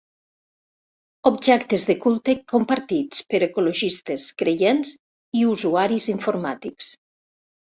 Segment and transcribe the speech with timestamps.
[1.29, 4.97] Objectes de culte compartits per ecologistes, creients
[5.41, 6.91] i usuaris informàtics.